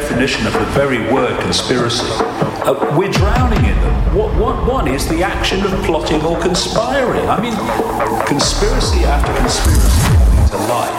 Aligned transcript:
definition 0.00 0.44
of 0.44 0.52
the 0.54 0.66
very 0.74 0.98
word 1.14 1.38
conspiracy, 1.38 2.02
uh, 2.66 2.74
we're 2.98 3.14
drowning 3.14 3.62
in 3.62 3.78
them. 3.78 3.94
What, 4.10 4.34
what, 4.42 4.56
one 4.66 4.88
is 4.88 5.06
the 5.06 5.22
action 5.22 5.62
of 5.62 5.70
plotting 5.86 6.20
or 6.26 6.34
conspiring. 6.40 7.22
I 7.30 7.38
mean, 7.38 7.54
conspiracy 8.26 9.06
after 9.06 9.30
conspiracy 9.38 10.50
to 10.50 10.58
life. 10.66 10.98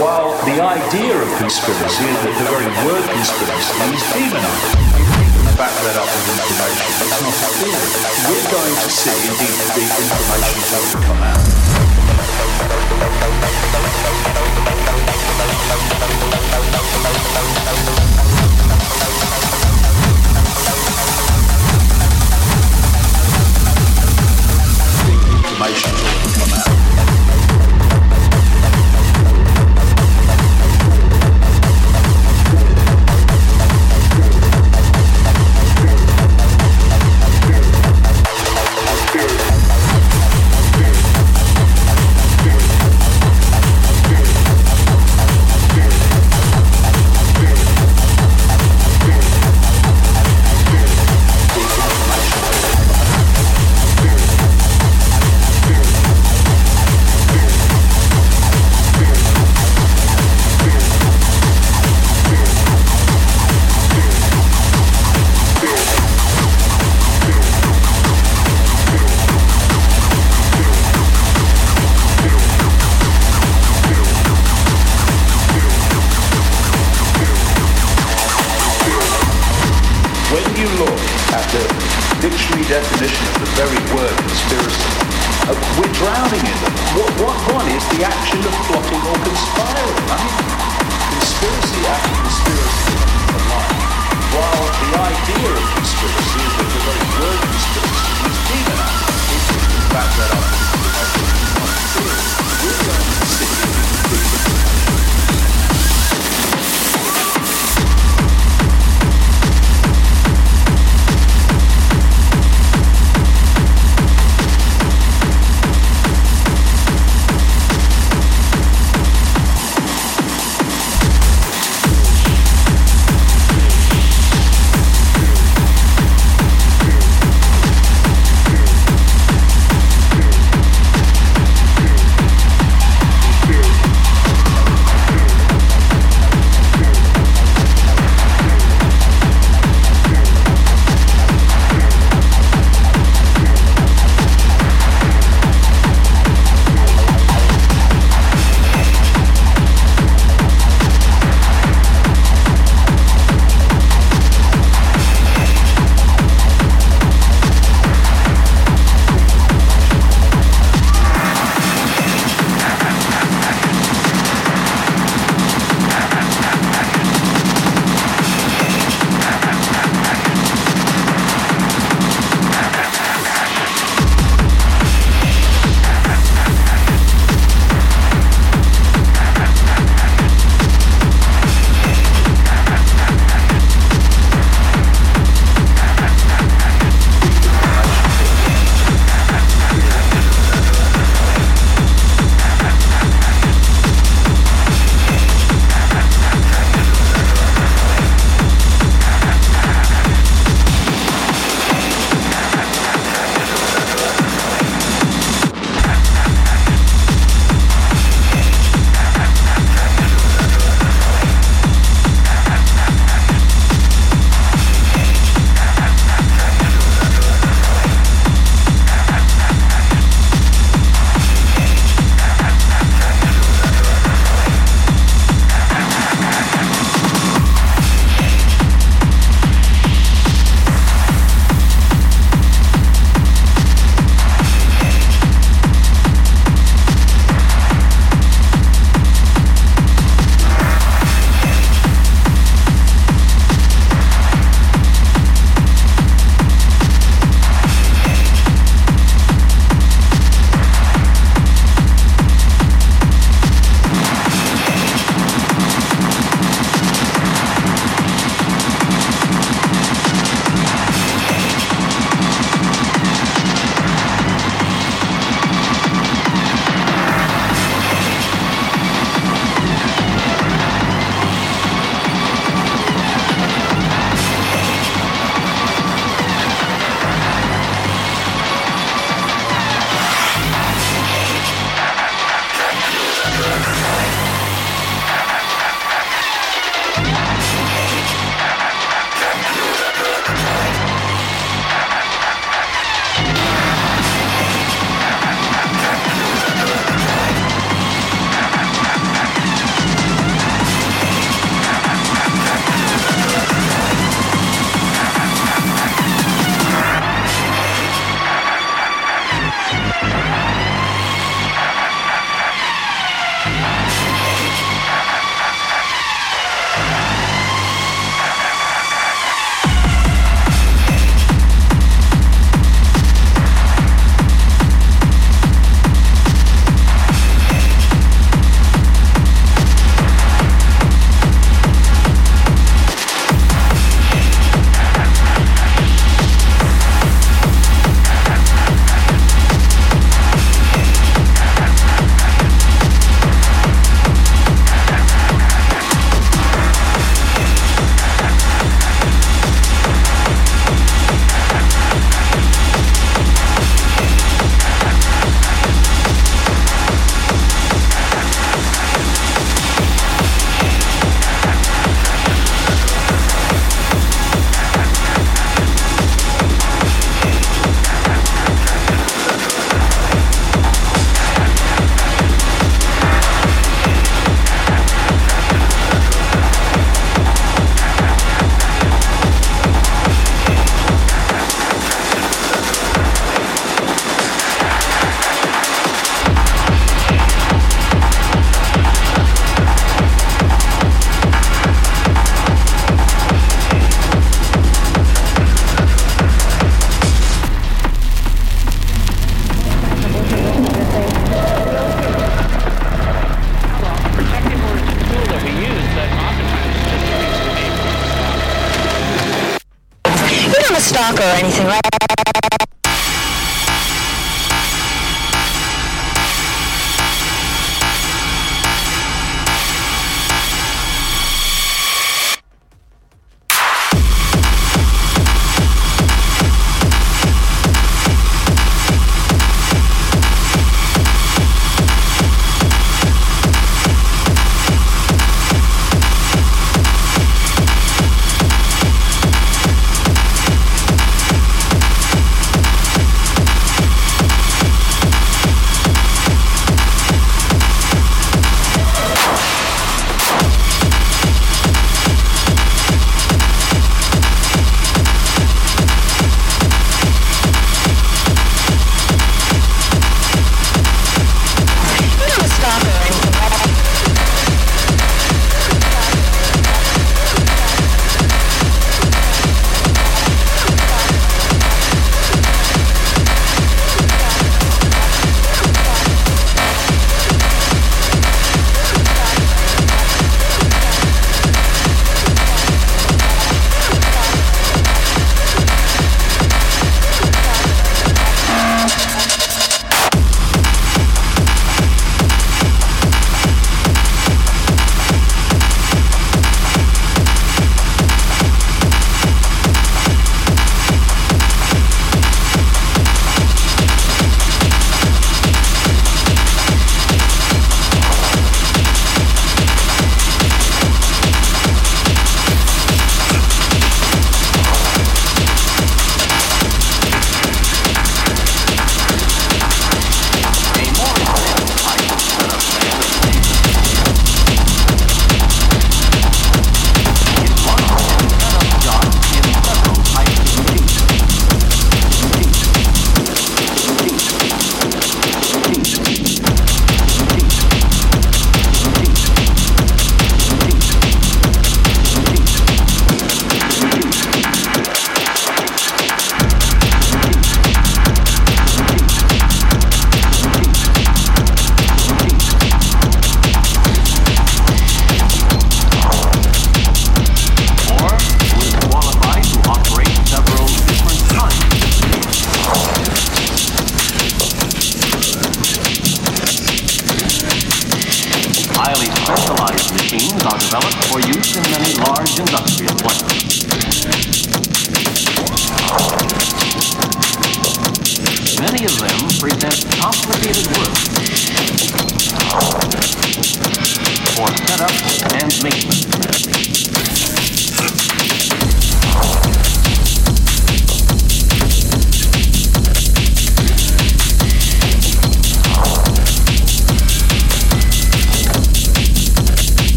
While 0.00 0.32
the 0.48 0.56
idea 0.56 1.20
of 1.20 1.28
conspiracy 1.36 2.04
is 2.08 2.16
that 2.24 2.34
the 2.40 2.46
very 2.48 2.68
word 2.88 3.04
conspiracy 3.12 3.76
is 3.92 4.02
demonized 4.08 4.88
back 5.60 5.76
that 5.84 5.96
up 6.00 6.08
with 6.08 6.40
information. 6.40 6.88
It's 6.96 7.20
not 7.20 7.36
a 7.36 7.50
theory. 7.60 7.92
We're 8.24 8.48
going 8.56 8.76
to 8.80 8.88
see, 8.88 9.20
indeed, 9.28 9.60
the 9.76 9.84
information 9.84 10.64
will 10.80 11.04
come 11.04 11.20
out. 11.28 11.39